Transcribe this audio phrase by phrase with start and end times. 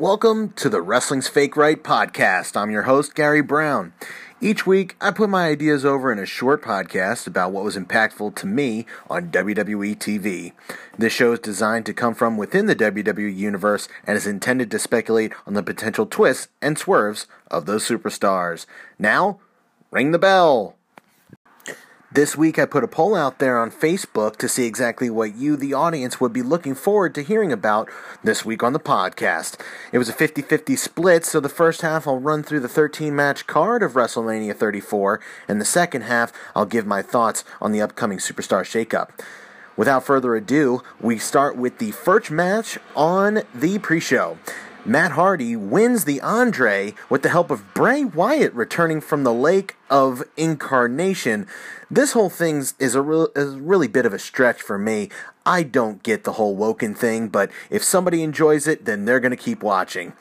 [0.00, 2.56] Welcome to the Wrestling's Fake Right podcast.
[2.56, 3.92] I'm your host, Gary Brown.
[4.40, 8.36] Each week, I put my ideas over in a short podcast about what was impactful
[8.36, 10.52] to me on WWE TV.
[10.96, 14.78] This show is designed to come from within the WWE universe and is intended to
[14.78, 18.66] speculate on the potential twists and swerves of those superstars.
[19.00, 19.40] Now,
[19.90, 20.77] ring the bell!
[22.10, 25.56] This week, I put a poll out there on Facebook to see exactly what you,
[25.56, 27.86] the audience, would be looking forward to hearing about
[28.24, 29.60] this week on the podcast.
[29.92, 33.14] It was a 50 50 split, so the first half I'll run through the 13
[33.14, 37.82] match card of WrestleMania 34, and the second half I'll give my thoughts on the
[37.82, 39.10] upcoming Superstar Shakeup.
[39.76, 44.38] Without further ado, we start with the first match on the pre show.
[44.88, 49.76] Matt Hardy wins the Andre with the help of Bray Wyatt returning from the Lake
[49.90, 51.46] of Incarnation.
[51.90, 55.10] This whole thing is a, real, is a really bit of a stretch for me.
[55.44, 59.30] I don't get the whole Woken thing, but if somebody enjoys it, then they're going
[59.30, 60.14] to keep watching.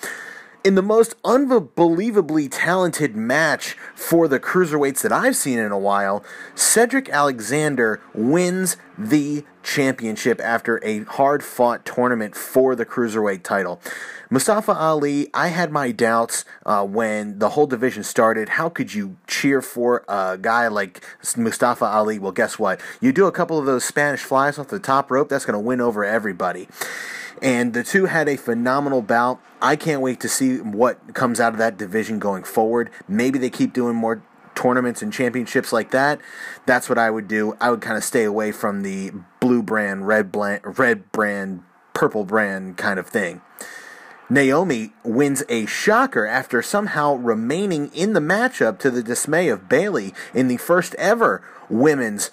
[0.68, 6.26] In the most unbelievably talented match for the cruiserweights that I've seen in a while,
[6.56, 13.80] Cedric Alexander wins the championship after a hard fought tournament for the cruiserweight title.
[14.30, 18.50] Mustafa Ali, I had my doubts uh, when the whole division started.
[18.50, 21.02] How could you cheer for a guy like
[21.38, 22.20] Mustafa Ali?
[22.20, 22.82] Well, guess what?
[23.00, 25.60] You do a couple of those Spanish flies off the top rope, that's going to
[25.60, 26.68] win over everybody.
[27.42, 29.40] And the two had a phenomenal bout.
[29.62, 32.90] I can't wait to see what comes out of that division going forward.
[33.08, 34.24] Maybe they keep doing more
[34.56, 36.20] tournaments and championships like that.
[36.66, 37.56] That's what I would do.
[37.62, 42.26] I would kind of stay away from the blue brand, red brand, red brand, purple
[42.26, 43.42] brand kind of thing.
[44.30, 50.14] Naomi wins a shocker after somehow remaining in the matchup to the dismay of Bayley
[50.34, 52.30] in the first ever women's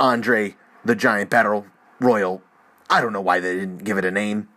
[0.00, 1.66] Andre the Giant Battle
[2.00, 2.42] Royal.
[2.92, 4.48] I don't know why they didn't give it a name.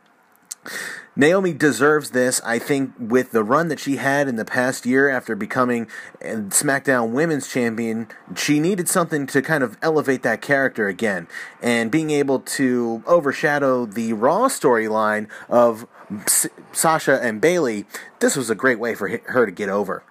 [1.16, 5.08] Naomi deserves this, I think, with the run that she had in the past year
[5.08, 5.88] after becoming
[6.22, 8.10] SmackDown Women's Champion.
[8.36, 11.30] She needed something to kind of elevate that character again.
[11.62, 15.88] And being able to overshadow the Raw storyline of
[16.26, 17.86] S- Sasha and Bayley,
[18.20, 20.04] this was a great way for her to get over.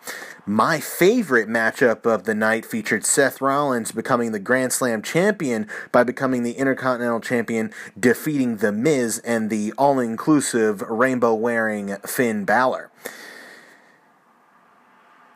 [0.46, 6.04] My favorite matchup of the night featured Seth Rollins becoming the Grand Slam champion by
[6.04, 12.90] becoming the Intercontinental champion, defeating The Miz and the all inclusive rainbow wearing Finn Balor.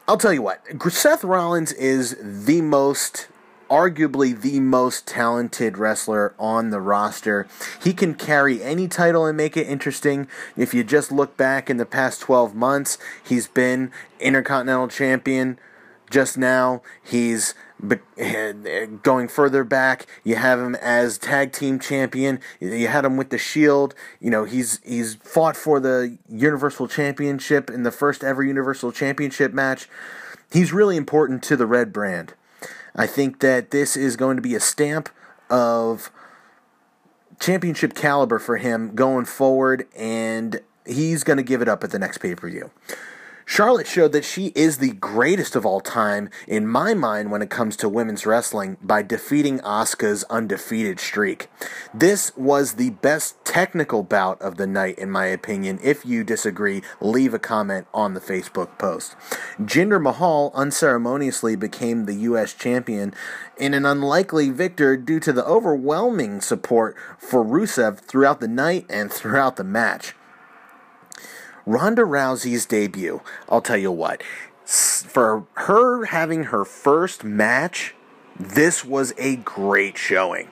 [0.06, 3.28] I'll tell you what, Seth Rollins is the most
[3.68, 7.46] arguably the most talented wrestler on the roster.
[7.82, 10.28] He can carry any title and make it interesting.
[10.56, 15.58] If you just look back in the past 12 months, he's been Intercontinental Champion.
[16.10, 17.54] Just now, he's
[19.02, 20.06] going further back.
[20.24, 22.40] You have him as tag team champion.
[22.60, 23.94] You had him with the Shield.
[24.20, 29.52] You know he's he's fought for the Universal Championship in the first ever Universal Championship
[29.52, 29.88] match.
[30.50, 32.34] He's really important to the Red brand.
[32.98, 35.08] I think that this is going to be a stamp
[35.48, 36.10] of
[37.40, 41.98] championship caliber for him going forward, and he's going to give it up at the
[41.98, 42.70] next pay per view.
[43.50, 47.48] Charlotte showed that she is the greatest of all time in my mind when it
[47.48, 51.48] comes to women's wrestling by defeating Asuka's undefeated streak.
[51.94, 55.78] This was the best technical bout of the night in my opinion.
[55.82, 59.16] If you disagree, leave a comment on the Facebook post.
[59.58, 63.14] Jinder Mahal unceremoniously became the US champion
[63.56, 69.10] in an unlikely victor due to the overwhelming support for Rusev throughout the night and
[69.10, 70.12] throughout the match.
[71.68, 74.22] Ronda Rousey's debut, I'll tell you what,
[74.64, 77.94] for her having her first match,
[78.40, 80.48] this was a great showing.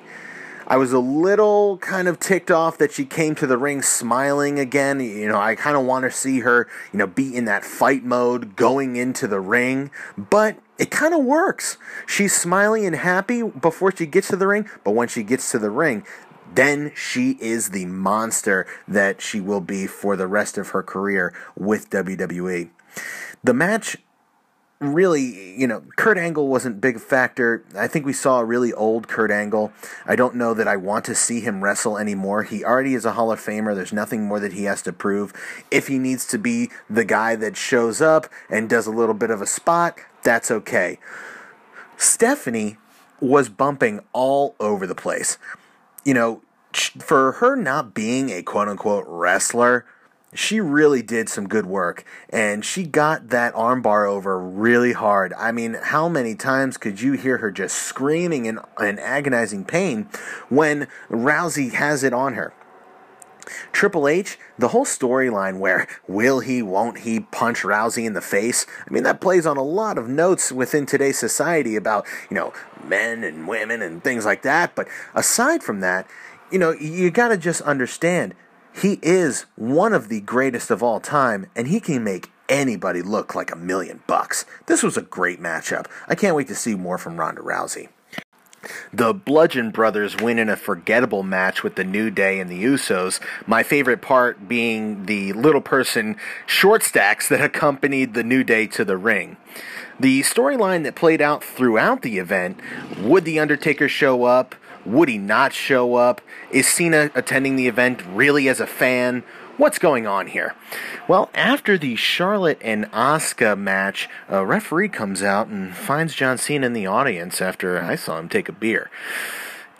[0.67, 4.59] I was a little kind of ticked off that she came to the ring smiling
[4.59, 5.01] again.
[5.01, 8.05] You know, I kind of want to see her, you know, be in that fight
[8.05, 11.79] mode going into the ring, but it kind of works.
[12.07, 15.59] She's smiling and happy before she gets to the ring, but when she gets to
[15.59, 16.05] the ring,
[16.57, 21.35] then she is the monster that she will be for the rest of her career
[21.57, 22.71] with WWE.
[23.45, 23.99] The match
[24.79, 27.65] really, you know, Kurt Angle wasn't big factor.
[27.77, 29.73] I think we saw a really old Kurt Angle.
[30.05, 32.43] I don't know that I want to see him wrestle anymore.
[32.43, 33.75] He already is a Hall of Famer.
[33.75, 35.33] There's nothing more that he has to prove.
[35.71, 39.31] If he needs to be the guy that shows up and does a little bit
[39.31, 40.99] of a spot, that's okay.
[41.97, 42.77] Stephanie
[43.21, 45.39] was bumping all over the place.
[46.05, 46.43] You know,
[46.99, 49.85] for her not being a quote unquote wrestler,
[50.35, 55.33] she really did some good work and she got that armbar over really hard.
[55.35, 60.09] I mean, how many times could you hear her just screaming in, in agonizing pain
[60.49, 62.53] when Rousey has it on her?
[63.73, 68.67] Triple H, the whole storyline where will he, won't he punch Rousey in the face?
[68.89, 72.53] I mean, that plays on a lot of notes within today's society about, you know,
[72.83, 74.75] men and women and things like that.
[74.75, 76.09] But aside from that,
[76.51, 78.35] you know, you got to just understand
[78.83, 83.35] he is one of the greatest of all time, and he can make anybody look
[83.35, 84.45] like a million bucks.
[84.67, 85.87] This was a great matchup.
[86.09, 87.89] I can't wait to see more from Ronda Rousey.
[88.93, 93.21] The Bludgeon Brothers win in a forgettable match with the New Day and the Usos.
[93.47, 96.17] My favorite part being the little person
[96.47, 99.37] short stacks that accompanied the New Day to the ring.
[99.99, 102.61] The storyline that played out throughout the event
[102.99, 104.55] would The Undertaker show up?
[104.87, 106.21] Would he not show up?
[106.51, 109.25] Is Cena attending the event really as a fan?
[109.57, 110.55] What's going on here?
[111.09, 116.67] Well, after the Charlotte and Asuka match, a referee comes out and finds John Cena
[116.67, 118.91] in the audience after I saw him take a beer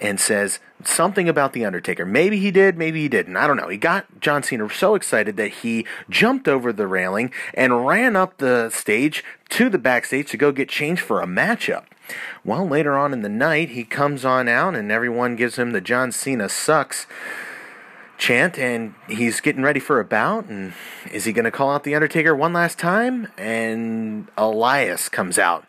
[0.01, 2.05] and says something about The Undertaker.
[2.05, 3.37] Maybe he did, maybe he didn't.
[3.37, 3.69] I don't know.
[3.69, 8.39] He got John Cena so excited that he jumped over the railing and ran up
[8.39, 11.85] the stage to the backstage to go get changed for a matchup.
[12.45, 15.81] Well, later on in the night, he comes on out and everyone gives him the
[15.81, 17.07] John Cena sucks
[18.19, 20.73] chant and he's getting ready for a bout and
[21.13, 23.29] is he going to call out the undertaker one last time?
[23.37, 25.67] And elias comes out.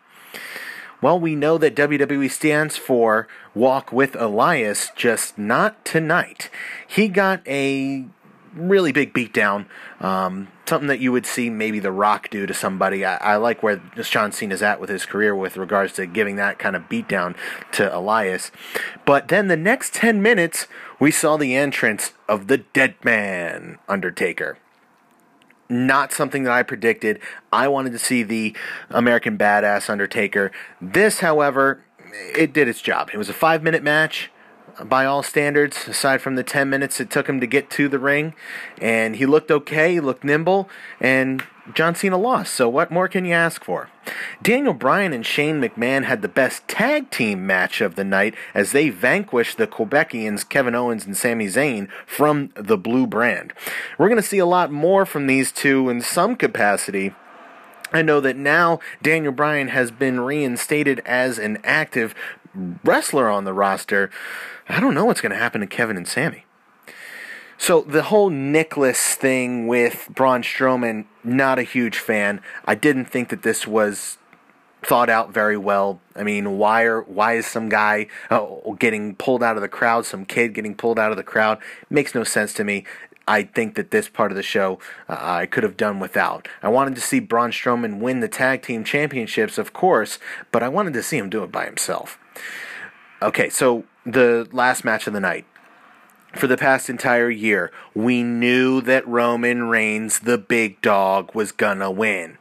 [1.00, 6.50] Well we know that wwe stands for walk with elias just not tonight.
[6.86, 8.06] He got a
[8.54, 9.66] really big beatdown
[10.00, 13.04] um, something that you would see maybe The Rock do to somebody.
[13.04, 16.58] I, I like where John Cena's at with his career with regards to giving that
[16.58, 17.34] kind of beatdown
[17.72, 18.52] to Elias.
[19.04, 20.66] But then the next 10 minutes,
[21.00, 24.58] we saw the entrance of the Dead Man Undertaker.
[25.70, 27.20] Not something that I predicted.
[27.52, 28.56] I wanted to see the
[28.90, 30.50] American Badass Undertaker.
[30.80, 31.82] This, however,
[32.34, 33.10] it did its job.
[33.12, 34.30] It was a five minute match
[34.84, 37.98] by all standards, aside from the 10 minutes it took him to get to the
[37.98, 38.34] ring.
[38.80, 40.68] And he looked okay, he looked nimble,
[41.00, 41.44] and
[41.74, 42.54] John Cena lost.
[42.54, 43.90] So, what more can you ask for?
[44.42, 48.72] Daniel Bryan and Shane McMahon had the best tag team match of the night as
[48.72, 53.52] they vanquished the Quebecians Kevin Owens and Sami Zayn from the Blue brand.
[53.98, 57.14] We're going to see a lot more from these two in some capacity.
[57.92, 62.14] I know that now Daniel Bryan has been reinstated as an active
[62.84, 64.10] wrestler on the roster.
[64.68, 66.44] I don't know what's going to happen to Kevin and Sami.
[67.56, 72.40] So the whole Nicholas thing with Braun Strowman, not a huge fan.
[72.64, 74.18] I didn't think that this was
[74.82, 76.00] thought out very well.
[76.14, 78.46] I mean, why are why is some guy uh,
[78.78, 80.06] getting pulled out of the crowd?
[80.06, 81.58] Some kid getting pulled out of the crowd
[81.90, 82.84] makes no sense to me.
[83.26, 84.78] I think that this part of the show
[85.08, 86.48] uh, I could have done without.
[86.62, 90.18] I wanted to see Braun Strowman win the tag team championships, of course,
[90.50, 92.18] but I wanted to see him do it by himself.
[93.20, 95.46] Okay, so the last match of the night.
[96.34, 101.90] For the past entire year, we knew that Roman Reigns, the big dog, was gonna
[101.90, 102.36] win.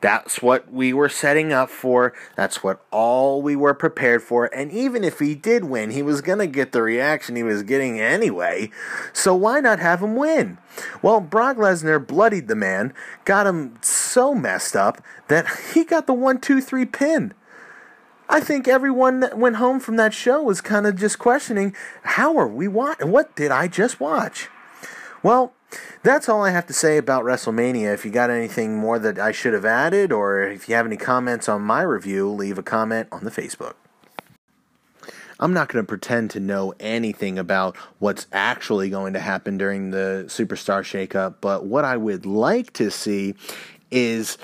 [0.00, 2.14] That's what we were setting up for.
[2.34, 4.46] That's what all we were prepared for.
[4.54, 7.62] And even if he did win, he was going to get the reaction he was
[7.62, 8.70] getting anyway.
[9.12, 10.58] So why not have him win?
[11.02, 12.94] Well, Brock Lesnar bloodied the man,
[13.24, 17.34] got him so messed up that he got the one, two, three pin.
[18.32, 22.38] I think everyone that went home from that show was kind of just questioning how
[22.38, 23.10] are we watching?
[23.10, 24.48] What did I just watch?
[25.20, 25.52] Well,
[26.04, 27.92] that's all I have to say about WrestleMania.
[27.92, 30.96] If you got anything more that I should have added, or if you have any
[30.96, 33.74] comments on my review, leave a comment on the Facebook.
[35.40, 39.90] I'm not going to pretend to know anything about what's actually going to happen during
[39.90, 43.34] the Superstar Shakeup, but what I would like to see
[43.90, 44.38] is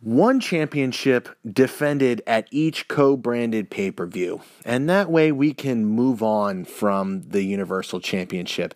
[0.00, 4.40] one championship defended at each co branded pay per view.
[4.64, 8.74] And that way we can move on from the Universal Championship.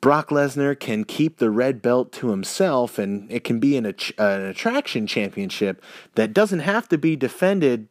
[0.00, 4.40] Brock Lesnar can keep the red belt to himself, and it can be an, an
[4.42, 5.82] attraction championship
[6.14, 7.88] that doesn't have to be defended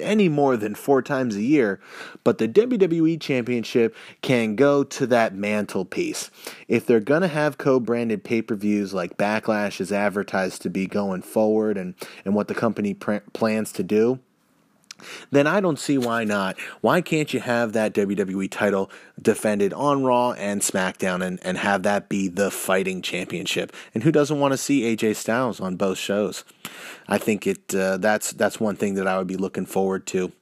[0.00, 1.80] any more than four times a year,
[2.24, 6.30] but the WWE Championship can go to that mantelpiece.
[6.68, 10.70] If they're going to have co branded pay per views like Backlash is advertised to
[10.70, 11.94] be going forward and,
[12.24, 14.20] and what the company pr- plans to do,
[15.30, 16.58] then I don't see why not.
[16.80, 18.90] Why can't you have that WWE title
[19.20, 23.72] defended on Raw and SmackDown and, and have that be the fighting championship?
[23.94, 26.44] And who doesn't want to see AJ Styles on both shows?
[27.08, 30.32] I think it uh, that's that's one thing that I would be looking forward to.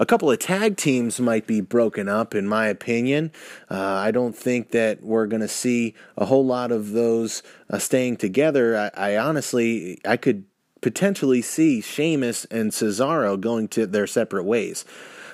[0.00, 3.32] A couple of tag teams might be broken up, in my opinion.
[3.68, 7.78] Uh, I don't think that we're going to see a whole lot of those uh,
[7.78, 8.90] staying together.
[8.96, 10.44] I, I honestly, I could
[10.80, 14.84] potentially see Sheamus and Cesaro going to their separate ways.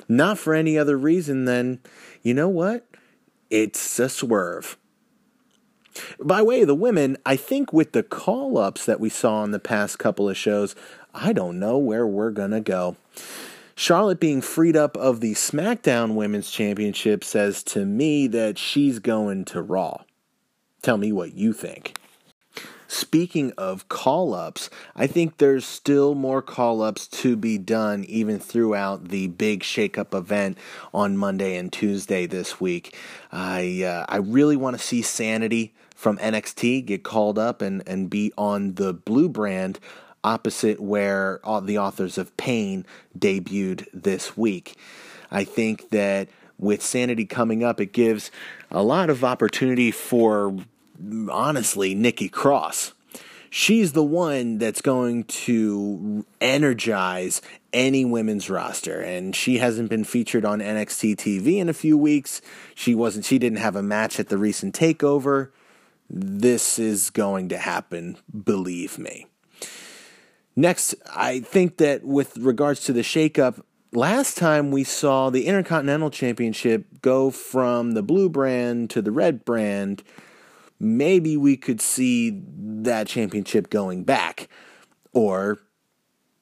[0.08, 1.80] Not for any other reason than,
[2.22, 2.86] you know what?
[3.50, 4.76] It's a swerve.
[6.18, 9.52] By way of the women, I think with the call ups that we saw in
[9.52, 10.74] the past couple of shows,
[11.14, 12.96] I don't know where we're going to go.
[13.76, 19.44] Charlotte being freed up of the SmackDown Women's Championship says to me that she's going
[19.46, 20.02] to Raw.
[20.82, 21.98] Tell me what you think.
[22.86, 28.38] Speaking of call ups, I think there's still more call ups to be done even
[28.38, 30.56] throughout the big shakeup event
[30.92, 32.96] on Monday and Tuesday this week.
[33.32, 38.08] I, uh, I really want to see Sanity from NXT get called up and, and
[38.08, 39.80] be on the blue brand
[40.22, 42.86] opposite where all the authors of Pain
[43.18, 44.76] debuted this week.
[45.30, 48.30] I think that with Sanity coming up, it gives
[48.70, 50.56] a lot of opportunity for,
[51.28, 52.92] honestly, Nikki Cross.
[53.56, 57.40] She's the one that's going to energize
[57.72, 62.42] any women's roster, and she hasn't been featured on NXT TV in a few weeks.
[62.74, 63.26] She wasn't.
[63.26, 65.50] She didn't have a match at the recent takeover.
[66.10, 69.28] This is going to happen, believe me.
[70.56, 76.10] Next, I think that with regards to the shakeup, last time we saw the Intercontinental
[76.10, 80.02] Championship go from the blue brand to the red brand,
[80.78, 84.48] maybe we could see that championship going back.
[85.12, 85.58] Or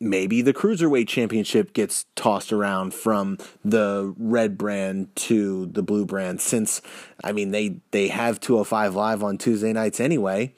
[0.03, 6.41] maybe the Cruiserweight Championship gets tossed around from the red brand to the blue brand
[6.41, 6.83] since
[7.23, 10.55] I mean they they have 205 live on Tuesday nights anyway.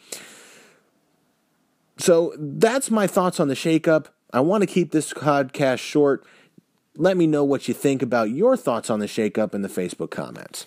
[1.98, 4.06] So that's my thoughts on the shakeup.
[4.32, 6.24] I want to keep this podcast short.
[6.96, 10.10] Let me know what you think about your thoughts on the shakeup in the Facebook
[10.10, 10.66] comments.